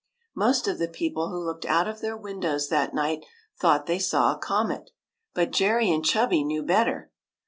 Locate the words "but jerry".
5.35-5.91